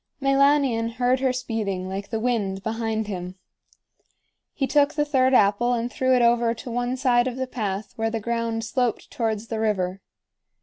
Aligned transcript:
Meilanion 0.19 0.89
heard 0.93 1.19
her 1.19 1.31
speeding 1.31 1.87
like 1.87 2.09
the 2.09 2.19
wind 2.19 2.63
behind 2.63 3.05
him. 3.05 3.35
He 4.55 4.65
took 4.65 4.95
the 4.95 5.05
third 5.05 5.35
apple 5.35 5.73
and 5.73 5.91
threw 5.93 6.15
it 6.15 6.23
over 6.23 6.55
to 6.55 6.71
one 6.71 6.97
side 6.97 7.27
of 7.27 7.35
the 7.37 7.45
path 7.45 7.93
where 7.97 8.09
the 8.09 8.19
ground 8.19 8.65
sloped 8.65 9.11
towards 9.11 9.49
the 9.49 9.59
river. 9.59 10.01